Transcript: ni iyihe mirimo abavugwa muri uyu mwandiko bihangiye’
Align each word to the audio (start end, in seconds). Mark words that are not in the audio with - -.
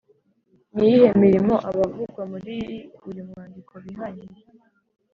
ni 0.75 0.83
iyihe 0.87 1.09
mirimo 1.23 1.55
abavugwa 1.69 2.21
muri 2.31 2.55
uyu 3.07 3.23
mwandiko 3.29 3.73
bihangiye’ 3.83 4.43